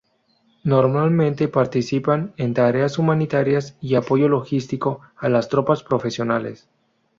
Normalmente 0.63 1.47
participan 1.47 2.33
en 2.37 2.55
tareas 2.55 2.97
humanitarias 2.97 3.77
y 3.81 3.93
apoyo 3.93 4.27
logístico 4.29 5.01
a 5.15 5.29
las 5.29 5.47
tropas 5.47 5.83
profesionales. 5.83 6.67